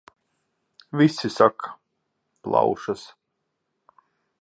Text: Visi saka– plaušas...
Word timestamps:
Visi 1.01 1.29
saka– 1.35 1.69
plaušas... 2.43 3.03